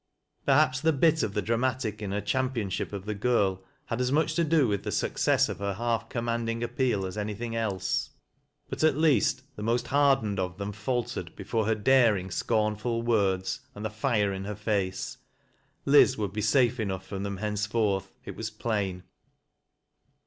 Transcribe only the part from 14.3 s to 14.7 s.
in her